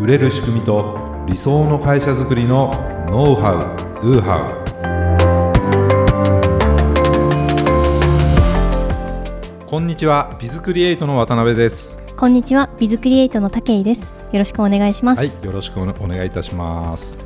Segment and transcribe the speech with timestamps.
[0.00, 0.96] 売れる仕組みと
[1.26, 2.70] 理想の会社づくりの
[3.10, 4.52] ノウハウ・ドゥハ
[9.64, 11.98] ウこんにちはビズクリエイトの渡辺です。
[12.16, 14.14] こんにちはビズクリエイトの武井です。
[14.30, 17.18] よろしくお願いします、はいよろしくお願いいたします。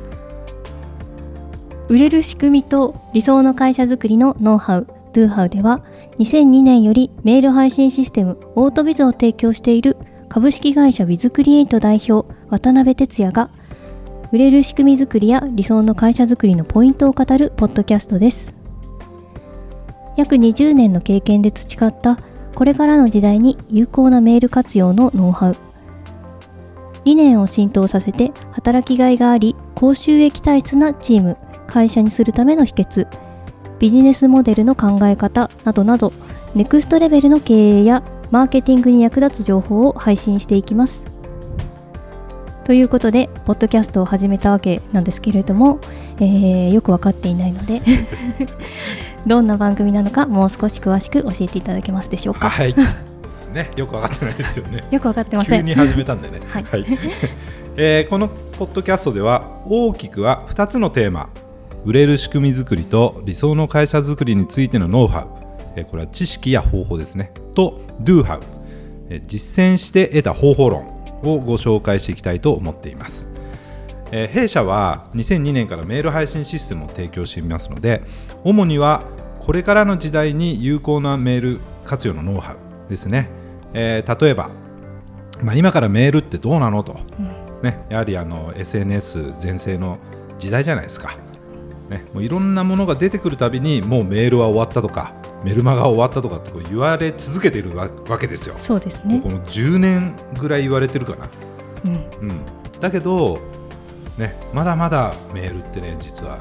[1.89, 5.83] 売れる仕組みと理想の会社づくりのノウハウ Do How では
[6.17, 9.95] 2002年よりメール配信システムオートビズを提供している
[10.33, 13.51] 株式会社 Biz クリエイト代表渡辺哲也が
[14.31, 18.55] 売れる仕組みづくりや理想の会社づくりのポイントを語るポッドキャストです。
[20.17, 22.17] 約20年の経験で培った
[22.55, 25.55] これからの時代に有効なメール活用のノウハウ。
[27.05, 33.07] 理念を浸透させて働きがいがあり高収益体質なチーム会社にするための秘訣
[33.77, 36.11] ビジネスモデルの考え方などなど
[36.55, 38.01] ネクストレベルの経営や
[38.33, 41.05] マーケティングに役立つ情報を配信していきます。
[42.65, 45.79] ということでポッドキャストを始めたわけなんですけれども、
[46.19, 47.83] えー、よく分かっていないので
[49.27, 52.49] どんな番組なのかもう少し詳しく教えていただけますでしょうか？
[52.49, 52.73] はい。
[53.53, 53.69] ね。
[53.75, 54.83] よく分かってないですよね。
[54.89, 55.59] よく分かってません。
[55.59, 56.39] 急に始めたんでね。
[56.49, 56.85] はい、はい、
[57.77, 61.29] えー、このポッドキャストでは大きくは2つのテーマ。
[61.85, 65.42] 売れる仕組み作りと理想の会社づくりについてのノウハウ、えー、
[65.89, 67.31] これは知識や方法ですね。
[67.53, 68.41] と Do How、
[69.09, 70.93] えー、実践して得た方法論
[71.23, 73.27] をご紹介していきたいと思っています、
[74.11, 78.03] えー、弊社は2002年からメール配信システムを提供していますので
[78.43, 79.03] 主には
[79.39, 83.29] これからの時代に有効なメール活用のノウハウですね、
[83.73, 84.49] えー、例えば、
[85.41, 89.97] まあ、今からメールってどうなのと、うん、ね、やはりあの SNS 全盛の
[90.39, 91.17] 時代じゃないですか。
[91.89, 95.13] ね、もういろんなものが出てくるたびにもうメールは終わったとか
[95.43, 98.55] メルマガ終わったとかってこう言われ続けているわけですよ。
[98.57, 99.19] そうですね。
[99.21, 101.29] この10年ぐらい言われてるかな。
[101.85, 102.41] うん、うん、
[102.79, 103.39] だけど、
[104.17, 106.39] ね、まだまだメールってね実は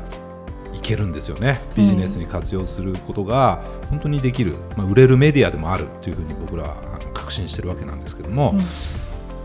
[0.75, 1.61] いけるんですよね。
[1.75, 8.61] ビジネスに活用することが本当にできる、まあ、売れるメディアでもあるというふうに僕らは確信してるわけなんですけども、うん、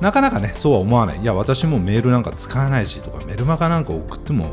[0.01, 1.19] なかなかねそうは思わない。
[1.19, 4.51] いや私もメールなんか使わないしとかメルマガなんか送ってもも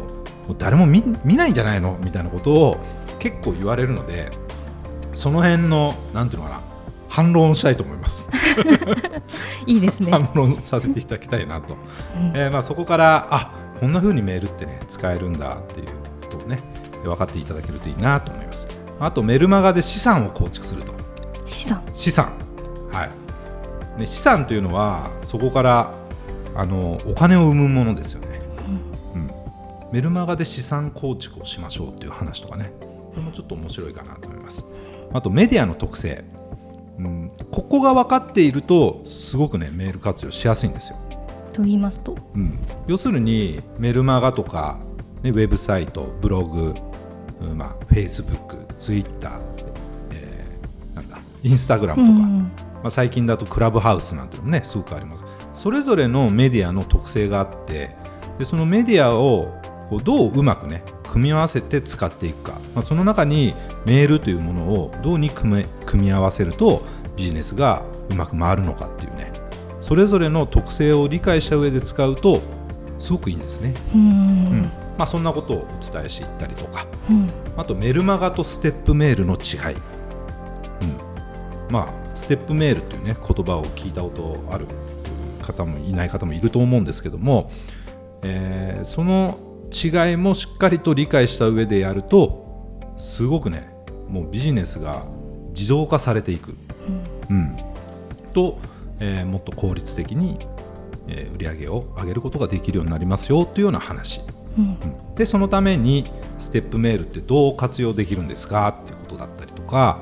[0.50, 1.02] う誰も見
[1.36, 1.98] ないんじゃないの？
[2.02, 2.76] みたいなことを
[3.18, 4.30] 結構言われるので
[5.14, 6.60] その辺のなんていうのかな
[7.08, 8.28] 反論したいと思います。
[9.66, 10.10] いいですね。
[10.10, 11.76] 反論させていただきたいなと、
[12.16, 15.86] うん、えー、まあ、そこからあこんなふうにメールってね使えるんだっていう
[16.22, 16.58] ことをね
[17.04, 18.66] 分かっていただけるといいなと思います。
[18.98, 20.92] あとメルマガで資産を構築すると。
[21.46, 21.82] 資産。
[21.92, 22.32] 資産。
[22.90, 24.00] はい。
[24.00, 25.94] ね資産というのはそこから
[26.56, 28.34] あのお金を生むものですよね。
[29.92, 32.72] メルマガで資産構築をしましょうっていう話とかね。
[33.14, 34.66] これもちょっと面白いかなと思います
[35.14, 36.24] あとメディアの特性、
[36.98, 40.98] うん、ここが分かっているとすごくねメール活用しやすいんですよ。
[41.52, 42.58] と言いますと、うん、
[42.88, 44.80] 要するにメルマガとか、
[45.22, 46.74] ね、ウェブサイトブログ、
[47.40, 49.40] うんまあ、フェイスブックツイッター、
[50.10, 55.24] えー、なんだインスタグラムとか、うん、まあ、最近だとクラブハウスなんてのもねすごくあります。
[55.52, 57.94] それぞれのメディアの特性があって
[58.36, 59.54] でそのメディアを
[59.88, 60.82] こうどううまくね
[61.14, 63.54] 組み合わせて使っていくか、まあ、その中に
[63.86, 65.64] メールというものをどうに組
[65.94, 66.82] み合わせると
[67.14, 69.32] ビジネスがうまく回るのかっていうね。
[69.80, 72.42] それぞれの特性を理解した上で使うと
[72.98, 73.74] すごくいいんですね。
[73.94, 74.62] うん、
[74.98, 81.72] まあ、そんなことをお伝えしていったりとか、うん、あとメルマガとステップメールの違い、うん。
[81.72, 84.66] まあ、ステップメールという、ね、言葉を聞いたことある
[85.42, 87.52] 方もいない方もいると思うんですけども、
[88.22, 89.38] えー、その
[89.72, 92.44] 違いもしっかりと理解した上でやると
[92.96, 93.74] すごくね
[94.08, 95.04] もうビジネスが
[95.48, 96.54] 自動化されていく、
[97.30, 97.56] うん、うん、
[98.32, 98.58] と、
[99.00, 100.38] えー、もっと効率的に、
[101.08, 104.20] えー、売り上げを上げることができるようになりますよというような話、
[104.58, 110.00] うん、うん、でそのためにステップメールってどう活用できるんですかっていうことだったりとか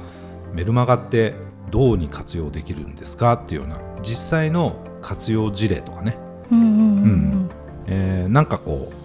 [0.52, 1.34] メルマガって
[1.70, 6.18] どうに活用できるんですかっていうような実際の活用事例とかね、
[6.50, 6.74] うんうんうん。
[6.74, 6.78] う
[7.08, 7.50] ん。
[7.86, 9.01] えー、なんかこう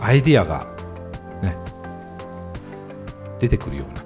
[0.00, 0.66] アイディアが
[1.42, 1.56] ね
[3.38, 4.02] 出てくるような、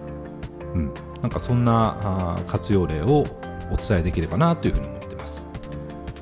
[0.75, 3.27] うん、なんかそんなあ活用例を
[3.71, 5.49] お伝えできればなというふうに思ってます。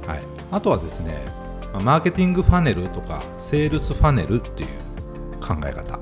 [0.07, 1.25] はい、あとはですね
[1.83, 4.69] マーケティングファネルとかセールスファネルっていう
[5.41, 5.99] 考え方。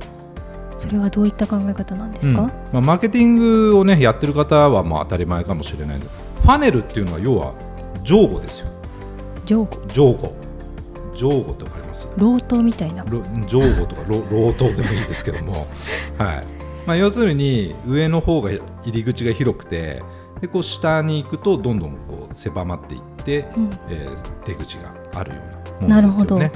[0.79, 7.53] それはどういった考え方なんですか、うん、まあ、マーケティングをねやってる方はまあ当たり前かもしれないファネルっていうのは要は
[8.05, 8.69] 上語ですよ。
[9.45, 10.33] 上語上語
[11.19, 12.09] 上語って分かります？
[12.17, 13.05] 老頭みたいな。
[13.47, 15.67] 上語とか老頭でもいいですけども、
[16.17, 16.45] はい。
[16.87, 18.61] まあ、要するに上の方が入
[18.93, 20.03] り口が広くて
[20.41, 23.71] でこう下に行くとどんどんこう狭まっていって、うん。
[23.91, 25.37] えー出口があるよ
[25.83, 26.53] うなものですよね。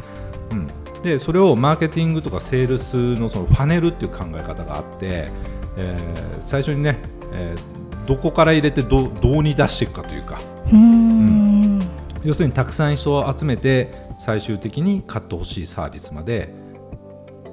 [0.52, 0.68] うん、
[1.02, 5.28] でそれをマーケティングとかセールスのそのファネルっていう考え方があって、
[5.76, 6.98] えー最初にね、
[7.34, 10.40] えーどこから入れてどうどうに出していくかというか。
[10.66, 11.80] うーん。
[12.24, 16.54] 要するにたくさん人を集めて最終的に買ってほしいサービスまで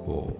[0.06, 0.36] こ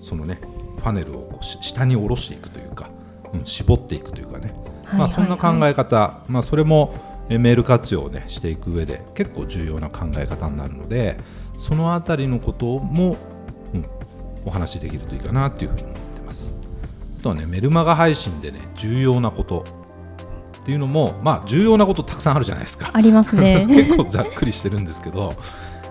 [0.00, 0.40] うそのね
[0.78, 2.90] ファネルをこうし下に下ろしていくというか、
[3.32, 4.52] うん、絞っていくというかね、
[4.92, 6.94] まあ、そんな考え方、まあ、それも
[7.28, 11.16] えメール活用を、ね、していく上で結構重要な考え方になるので
[11.52, 13.16] そのあたりのことも、
[13.72, 13.86] うん、
[14.46, 16.56] お話しできるといいかなというふうに思ってます。
[17.20, 19.64] あとはねメルマガ配信でね重要なこと
[20.68, 22.90] っていうのもまあ重要なことたくさんあるじゃないですか。
[22.92, 23.64] ありますね。
[23.66, 25.32] 結構ざっくりしてるんですけど、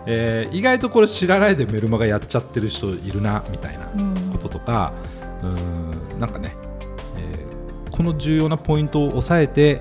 [0.05, 4.13] えー意外とこれ知らないでメルマガやっちゃってる人いるなみたいなうん。
[4.31, 4.93] こととか、
[5.41, 6.55] うーんなんかね、
[7.17, 9.79] えーこの重要なポイントを押さえて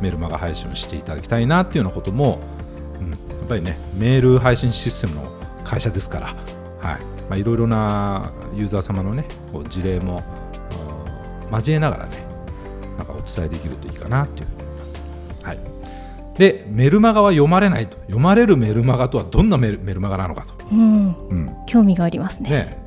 [0.00, 2.38] メルマガ配信をしていただきたいなっていうようなことも、
[3.00, 3.18] うん、やっ
[3.48, 5.32] ぱりねメール配信システムの
[5.64, 6.36] 会社ですから、はい。
[7.28, 10.22] まあ、いろいろなユーザー様のねこう事例も
[11.50, 12.27] うん交えながらね
[13.34, 15.02] 伝えできるといいかなというふうに思います。
[15.42, 15.58] はい。
[16.38, 17.96] でメルマガは読まれないと。
[18.02, 21.28] 読まれるメルマガとはどんなメルメルマガなのかと、うん。
[21.28, 22.50] うん、興味がありますね。
[22.50, 22.78] ね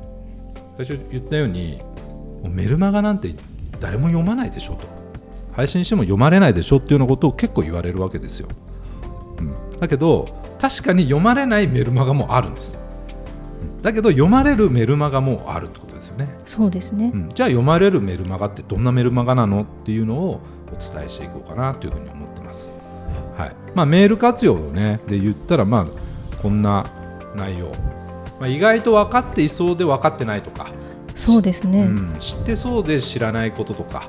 [0.78, 1.80] 最初言ったように
[2.48, 3.34] メルマガなんて
[3.80, 5.02] 誰も読まないでしょと。
[5.52, 8.48] 配信しても読まれないでしょっていうようなことを結構言われるわけですよ、
[9.38, 10.26] うん、だけど
[10.58, 12.78] 確かに読まれないメルマガもあるんです。
[13.76, 13.82] うん。
[13.82, 15.81] だけど読まれるメルマガもあると
[16.12, 17.10] よね、そうですね。
[17.12, 22.72] うん、じゃあ読まれるメルマガってどんなメルマガなのっていうのをお伝えしていこうかなというふうに思ってます。
[23.36, 23.56] はい。
[23.74, 26.86] まあ、メール活用をねで言ったらまあこんな
[27.34, 27.66] 内容、
[28.38, 30.70] まあ、意外と分かっていそうで分かってないとか、
[31.14, 34.06] そうですね、うん、知ってそうで知らないこととか、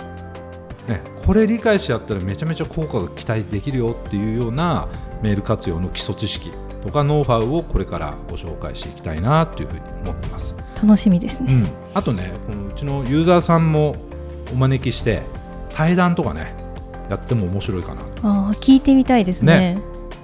[0.88, 4.88] ね、これ理解しちゃったらめちゃめちゃ効果が期待できるよっていうような
[5.22, 6.52] メール活用の基礎知識
[6.84, 10.56] とかノウハウをこれからご紹介していきたいなというふうに思ってます。
[10.82, 13.96] 楽しみですね、うん、あとねこのうちのユーザーさんも
[14.52, 15.22] お招きして
[15.74, 16.54] 対談とかね
[17.10, 18.28] やっても面白いかなと。
[18.28, 19.80] ああ聞いてみたいですね。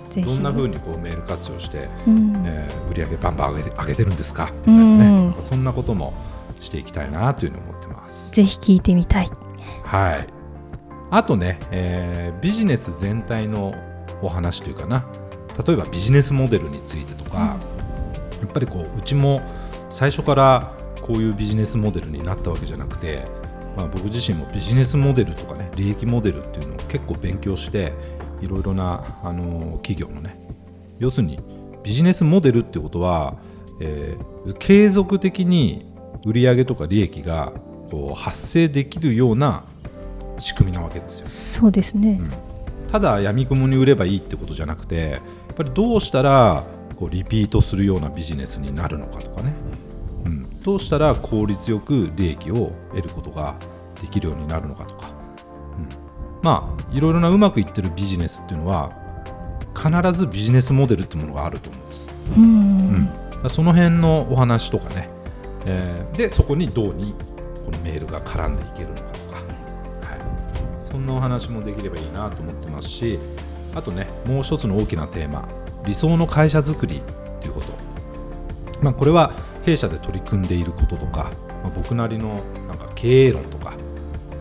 [0.09, 0.27] ぜひ。
[0.27, 2.33] どんな風にこうメール活用して、うん。
[2.45, 4.51] えー売り上げバンバン上げて上げてるんですか？
[4.65, 6.13] みうたいなね、んそんなことも
[6.59, 8.33] していきたいなというふうに思ってます。
[8.33, 9.29] ぜひ聞いてみたい。
[9.83, 10.27] はい、
[11.11, 13.75] あとね、えービジネス全体の
[14.21, 15.05] お話というかな
[15.65, 17.57] 例えばビジネスモデルについてとか、や
[18.45, 19.41] っぱりこううちも
[19.89, 23.25] 最初からこういうビジネスモデルになったわけじゃなくて、
[23.75, 27.93] まあ、僕自身もビジネスモデルとかね利益モデルっていうのを結構勉強して
[28.41, 30.39] いろいろな、あの企業のね
[30.99, 31.39] 要するに
[31.83, 33.37] ビジネスモデルっていうことは、
[33.81, 35.85] えー継続的に
[36.25, 37.53] 売上とか利益が
[37.91, 39.65] こう発生できるような
[40.39, 41.27] 仕組みなわけですよ。
[41.27, 42.19] そうですね、
[42.91, 45.17] ただ闇雲に売ればいいってことじゃなくてや
[45.51, 46.63] っぱりどうしたら
[46.97, 49.53] こうリピートするようなビジネスになるのかとかね、
[50.25, 53.55] うん、どうしたら効率よく利益を得ることが
[54.01, 55.11] できるようになるのかとか、
[55.77, 55.89] うん、
[56.41, 58.91] まあいろいろなうまくいってるビジネスっていうのは
[59.75, 62.09] 必ずビジネスモデルってものがあると思うんです。
[62.35, 63.09] うん。
[63.43, 65.09] うん、その辺のお話とかね、
[65.65, 67.13] えーでそこにどうに
[67.63, 69.08] このメールが絡んでいけるのか
[70.99, 73.19] んなお話もできればいいなと思ってますし
[73.75, 75.47] あとねもう一つの大きなテーマ
[75.85, 77.01] 理想の会社づくり
[77.41, 77.67] ということ、
[78.81, 79.33] まあ、これは
[79.65, 81.31] 弊社で取り組んでいることとか、
[81.63, 83.73] まあ、僕なりのなんか経営論とか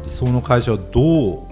[0.04, 1.48] 理想の会社をど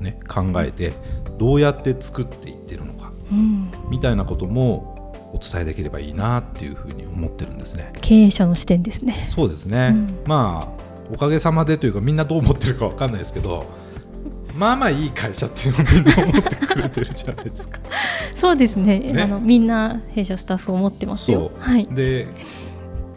[0.00, 0.92] う、ね、考えて
[1.38, 3.70] どうやって作っていっているのかうん。
[3.88, 7.92] みたいなこともお伝えできればいいなっていうふうに思ってるんですね。
[8.00, 9.26] 経営者の視点ですね。
[9.28, 10.18] そうですね、うん。
[10.26, 13.66] まあおかげさまでというかみんなどう思ってるかわかんないですけど
[14.54, 17.78] まあまあいい会社っていうのをみんな思ってくれてるじゃないですか。
[18.34, 18.98] そうですね。
[18.98, 19.22] ね。
[19.22, 21.50] あのみんな弊社スタッフを持ってますよ。
[21.58, 21.86] はい。
[21.90, 22.28] で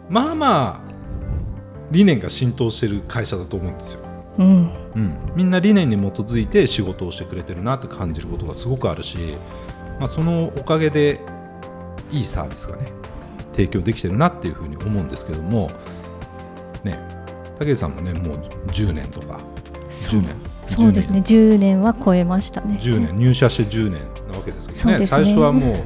[0.08, 0.94] まあまあ
[1.90, 4.04] 理念が浸透してる会社だと思うんですよ。
[4.38, 4.70] うん。
[4.94, 9.18] うん、みんな理念に基づいて仕事をしてくれてるなって感じることがすごくあるし、
[9.98, 11.20] まあ、そのおかげで
[12.12, 12.92] いいサービスがね
[13.52, 15.70] 提供できてるなっていうふうに思うんですけども
[16.84, 16.98] ね
[17.58, 18.36] 武井さんもねもう
[18.68, 19.40] 10年とか
[19.90, 21.20] 10年そうですね。
[21.20, 21.82] 10年。
[21.82, 22.78] は超えましたね。
[22.80, 23.16] 10年。
[23.16, 24.98] 入社して10年なわけですけどね。
[25.00, 25.06] ね。
[25.06, 25.76] 最初はもう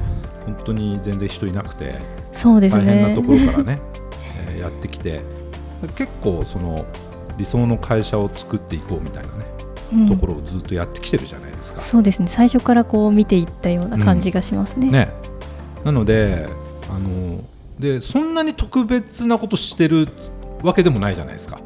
[0.44, 1.98] 本当に全然人いなくて
[2.32, 3.78] そうです大変なねところからね、
[4.48, 5.20] えーやってきて
[5.96, 6.84] 結構その
[7.36, 9.34] 理想の会社を作っていこうみたいなね
[9.92, 10.08] うん。
[10.08, 11.80] ところをずっとやってきてるじゃないですか。
[11.80, 12.28] そうですね。
[12.28, 15.08] 最初からこう見ていったような感じがしますね,、ね、
[15.84, 16.46] なので
[16.90, 17.42] あの
[17.78, 20.08] でそんなに特別なことしてる
[20.62, 21.60] わけでもないじゃないですか。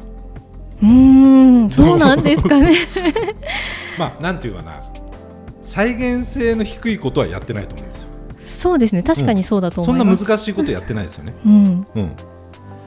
[0.83, 2.75] うーんそうなんですかね。
[3.97, 4.83] まあなんていうかな。
[5.63, 8.09] 再現性の低いことはやってないと思うんですよ。
[8.37, 9.01] そうですね。
[9.01, 11.87] 確かにそうだと思そんないます、難しいことやってないですよね、 うん。
[11.95, 12.11] うん、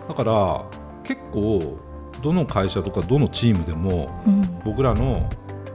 [0.09, 0.65] だから
[1.03, 1.79] 結構
[2.23, 4.61] どの会社とかどのチームでもうん。
[4.65, 5.29] 僕らの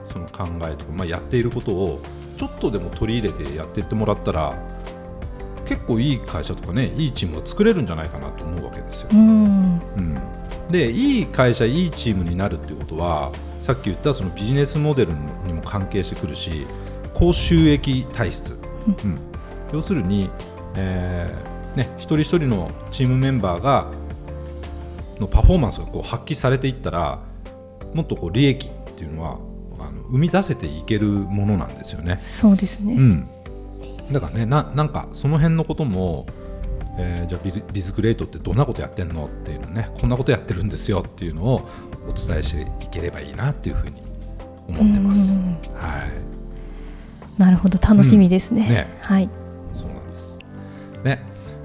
[0.06, 2.00] その考えとか、まあ、やっていることを
[2.36, 4.54] ちょっとでも取り入れてやっていってもらったら
[5.66, 9.08] 結構いい会社とかねいいチームを作れるんじゃないかなと思うわけですよ。
[9.12, 9.80] うん。
[9.96, 10.18] うん、
[10.72, 13.30] でいい会社いいチームになるっていうことは
[13.62, 15.12] さっき言ったそのビジネスモデル
[15.44, 16.66] にも関係してくるし
[17.14, 18.58] 高収益体質、
[19.04, 19.18] うん、
[19.72, 20.30] 要するに、
[20.74, 23.90] えーね、一人一人のチームメンバーが
[25.20, 27.20] のパフォーマンスがこう発揮されていったら
[27.94, 29.38] もっとこう利益っていうのは
[29.78, 32.18] あの生み出せていけるものなんですよね。
[32.18, 33.28] そうですね、うん、
[34.10, 36.26] だからねななんかその辺のことも、
[36.98, 39.26] えーじゃあビズビズグレートってどんなことやってんの？
[39.26, 39.90] っていうのね。
[39.98, 41.68] こんなことやってるんですよっていうのを
[42.08, 44.02] お伝えしていければいいなっていうふうに
[44.68, 45.36] 思ってます。
[45.36, 45.42] うん
[45.74, 47.40] はい。
[47.40, 47.78] なるほど。
[47.78, 48.68] 楽しみですね,、うん。
[48.68, 48.98] ね。
[49.00, 49.30] はい。
[49.72, 50.38] そうなんです。
[51.02, 51.22] ね、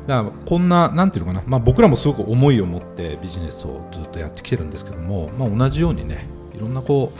[0.07, 7.11] だからこんななんていうのかな、まあ、僕らもすごく思いを持ってビジネスをずっとやってきてるんですけども、まあ、同じようにねいろんなこ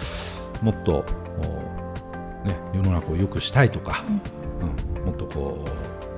[0.61, 1.05] うもっと、
[1.39, 4.05] おね、世の中を良くしたいとか、
[4.97, 5.05] うん。
[5.05, 5.69] もっとこう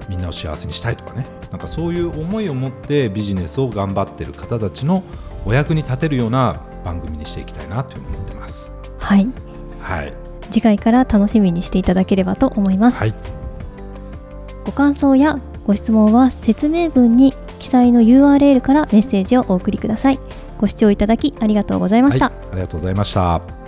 [0.09, 1.25] みんなを幸せにしたいとかね。
[1.51, 5.03] なんかそういう思いを持ってビジネスを頑張ってる方たちの
[5.45, 8.71] お役に立てるような番組にしていきたいなというふうに思ってます。
[8.99, 9.27] はい。
[9.81, 10.13] はい、
[10.51, 13.13] 次回から楽しみにしていただければと思います、はい。
[14.65, 20.19] ご感想やご質問は説明文に記載の URL からメッセージをお送りください。
[20.59, 22.35] ご視聴いただきありがとうございました、はい。
[22.51, 23.58] ありがとうございました。